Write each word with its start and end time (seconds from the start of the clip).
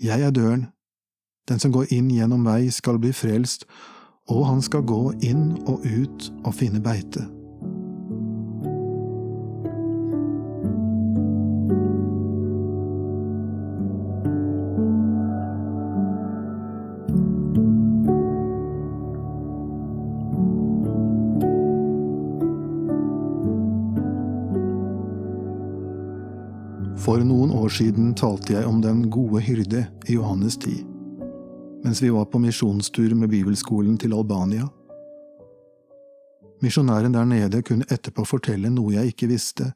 Jeg 0.00 0.22
er 0.22 0.30
døren. 0.30 0.66
Den 1.48 1.58
som 1.58 1.72
går 1.72 1.90
inn 1.92 2.10
gjennom 2.10 2.44
meg, 2.46 2.72
skal 2.72 2.98
bli 2.98 3.12
frelst, 3.12 3.66
og 4.30 4.46
han 4.46 4.62
skal 4.62 4.86
gå 4.86 5.12
inn 5.26 5.58
og 5.66 5.84
ut 5.84 6.30
og 6.44 6.54
finne 6.54 6.80
beite. 6.80 7.26
For 27.00 27.22
noen 27.24 27.48
år 27.56 27.70
siden 27.72 28.10
talte 28.12 28.52
jeg 28.52 28.66
om 28.68 28.82
den 28.84 29.06
gode 29.08 29.40
hyrde 29.46 29.86
i 30.04 30.18
Johannes 30.18 30.58
10, 30.60 30.82
mens 31.80 32.02
vi 32.04 32.10
var 32.12 32.26
på 32.28 32.40
misjonstur 32.42 33.14
med 33.16 33.32
bibelskolen 33.32 33.96
til 33.96 34.12
Albania. 34.12 34.66
Misjonæren 36.60 37.16
der 37.16 37.24
nede 37.24 37.62
kunne 37.64 37.88
etterpå 37.88 38.26
fortelle 38.28 38.68
noe 38.74 38.98
jeg 38.98 39.14
ikke 39.14 39.30
visste, 39.32 39.70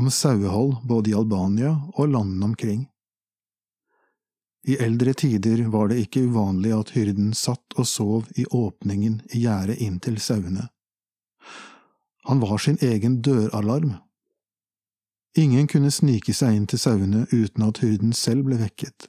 om 0.00 0.08
sauehold 0.08 0.78
både 0.88 1.12
i 1.12 1.16
Albania 1.20 1.74
og 1.92 2.08
landene 2.08 2.48
omkring. 2.48 2.86
I 4.64 4.80
eldre 4.80 5.12
tider 5.12 5.66
var 5.68 5.92
det 5.92 6.00
ikke 6.06 6.24
uvanlig 6.24 6.72
at 6.72 6.96
hyrden 6.96 7.34
satt 7.36 7.76
og 7.76 7.88
sov 7.88 8.28
i 8.40 8.48
åpningen 8.48 9.20
i 9.34 9.44
gjerdet 9.44 9.76
inn 9.84 10.00
til 10.00 10.16
sauene. 10.16 10.70
Han 12.24 12.40
var 12.40 12.56
sin 12.64 12.80
egen 12.80 13.20
døralarm 13.20 13.98
Ingen 15.38 15.66
kunne 15.66 15.90
snike 15.90 16.34
seg 16.34 16.56
inn 16.56 16.66
til 16.66 16.80
sauene 16.82 17.26
uten 17.30 17.62
at 17.62 17.78
hyrden 17.84 18.12
selv 18.12 18.48
ble 18.48 18.58
vekket. 18.58 19.06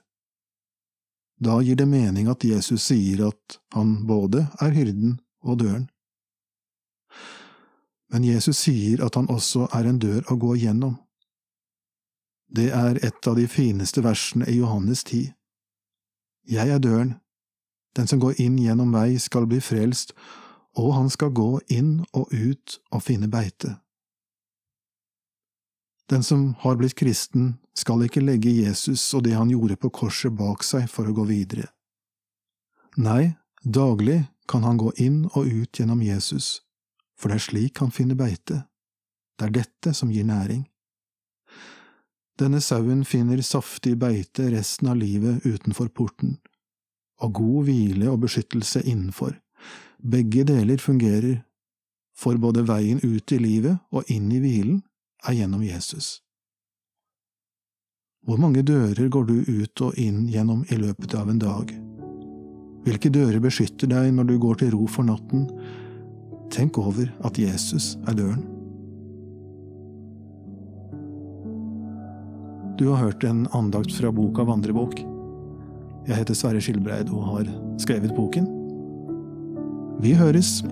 Da 1.42 1.58
gir 1.66 1.76
det 1.76 1.88
mening 1.90 2.30
at 2.30 2.44
Jesus 2.46 2.84
sier 2.92 3.24
at 3.32 3.58
han 3.74 4.04
både 4.06 4.46
er 4.62 4.76
hyrden 4.76 5.18
og 5.42 5.60
døren. 5.64 5.88
Men 8.14 8.28
Jesus 8.28 8.60
sier 8.62 9.02
at 9.06 9.16
han 9.18 9.30
også 9.34 9.66
er 9.74 9.90
en 9.90 9.98
dør 10.00 10.22
å 10.30 10.38
gå 10.38 10.56
gjennom. 10.62 11.00
Det 12.52 12.70
er 12.76 13.00
et 13.02 13.28
av 13.28 13.40
de 13.40 13.48
fineste 13.48 14.04
versene 14.04 14.46
i 14.52 14.60
Johannes 14.60 15.04
10. 15.08 15.32
Jeg 16.52 16.70
er 16.70 16.84
døren. 16.84 17.16
Den 17.96 18.08
som 18.08 18.20
går 18.20 18.38
inn 18.44 18.60
gjennom 18.60 18.92
meg, 18.92 19.18
skal 19.20 19.48
bli 19.48 19.60
frelst, 19.64 20.14
og 20.78 20.94
han 20.96 21.10
skal 21.10 21.32
gå 21.36 21.60
inn 21.72 22.04
og 22.14 22.30
ut 22.32 22.78
og 22.92 23.04
finne 23.04 23.28
beite. 23.32 23.80
Den 26.12 26.24
som 26.24 26.56
har 26.60 26.76
blitt 26.76 26.96
kristen, 27.00 27.54
skal 27.74 28.04
ikke 28.04 28.20
legge 28.20 28.52
Jesus 28.52 29.06
og 29.16 29.24
det 29.24 29.32
han 29.32 29.52
gjorde 29.52 29.78
på 29.80 29.94
korset 29.96 30.34
bak 30.36 30.66
seg 30.68 30.90
for 30.92 31.08
å 31.08 31.14
gå 31.16 31.24
videre. 31.30 31.70
Nei, 33.00 33.38
daglig 33.64 34.26
kan 34.52 34.66
han 34.68 34.82
gå 34.82 34.92
inn 35.00 35.22
og 35.32 35.48
ut 35.48 35.80
gjennom 35.80 36.02
Jesus, 36.04 36.60
for 37.16 37.32
det 37.32 37.40
er 37.40 37.46
slik 37.46 37.80
han 37.80 37.96
finner 37.96 38.20
beite. 38.20 38.66
Det 39.40 39.48
er 39.48 39.56
dette 39.62 39.96
som 39.96 40.12
gir 40.12 40.28
næring. 40.28 40.66
Denne 42.36 42.60
sauen 42.60 43.06
finner 43.08 43.40
saftig 43.46 43.96
beite 44.02 44.52
resten 44.52 44.92
av 44.92 45.00
livet 45.00 45.48
utenfor 45.48 45.94
porten, 45.96 46.42
og 47.24 47.38
god 47.40 47.72
hvile 47.72 48.12
og 48.12 48.26
beskyttelse 48.26 48.84
innenfor. 48.84 49.38
Begge 50.04 50.44
deler 50.44 50.82
fungerer, 50.82 51.46
for 52.12 52.36
både 52.36 52.68
veien 52.68 53.00
ut 53.00 53.32
i 53.32 53.40
livet 53.40 53.80
og 53.96 54.10
inn 54.12 54.28
i 54.36 54.44
hvilen 54.44 54.82
er 55.28 55.38
gjennom 55.38 55.64
Jesus. 55.64 56.20
Hvor 58.26 58.38
mange 58.38 58.62
dører 58.62 59.08
går 59.10 59.26
du 59.26 59.38
ut 59.48 59.82
og 59.82 59.98
inn 59.98 60.28
gjennom 60.30 60.66
i 60.70 60.78
løpet 60.78 61.16
av 61.18 61.30
en 61.30 61.42
dag? 61.42 61.72
Hvilke 62.86 63.10
dører 63.14 63.42
beskytter 63.42 63.90
deg 63.90 64.12
når 64.14 64.30
du 64.30 64.36
går 64.42 64.62
til 64.62 64.74
ro 64.76 64.88
for 64.90 65.06
natten? 65.06 65.48
Tenk 66.54 66.78
over 66.82 67.10
at 67.26 67.38
Jesus 67.38 67.96
er 68.10 68.18
døren. 68.18 68.44
Du 72.78 72.88
har 72.90 73.04
hørt 73.04 73.24
en 73.24 73.46
andakt 73.54 73.94
fra 73.94 74.10
boka 74.14 74.46
Vandrebok. 74.46 74.98
Jeg 76.08 76.18
heter 76.18 76.38
Sverre 76.38 76.62
Skilbreid 76.62 77.14
og 77.14 77.28
har 77.30 77.50
skrevet 77.82 78.16
boken. 78.18 78.50
Vi 80.02 80.16
høres! 80.18 80.64